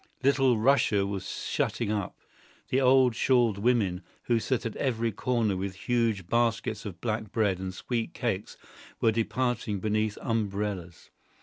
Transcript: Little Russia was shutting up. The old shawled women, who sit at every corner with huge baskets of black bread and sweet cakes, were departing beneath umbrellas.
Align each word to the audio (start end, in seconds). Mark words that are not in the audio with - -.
Little 0.23 0.57
Russia 0.57 1.05
was 1.05 1.29
shutting 1.29 1.91
up. 1.91 2.17
The 2.69 2.81
old 2.81 3.13
shawled 3.15 3.59
women, 3.59 4.01
who 4.23 4.39
sit 4.39 4.65
at 4.65 4.75
every 4.77 5.11
corner 5.11 5.55
with 5.55 5.75
huge 5.75 6.25
baskets 6.25 6.87
of 6.87 6.99
black 7.01 7.31
bread 7.31 7.59
and 7.59 7.71
sweet 7.71 8.15
cakes, 8.15 8.57
were 8.99 9.11
departing 9.11 9.79
beneath 9.79 10.17
umbrellas. 10.19 11.11